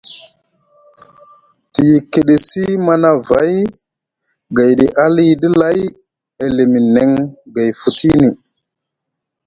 Te 1.73 1.81
yikitisi 1.91 2.63
Manavay 2.85 3.53
gaiɗi 4.55 4.85
aliɗi 5.03 5.47
lay 5.61 5.79
e 6.43 6.45
limi 6.55 6.79
neŋ 6.95 7.09
gay 7.53 7.71
futini. 7.79 8.29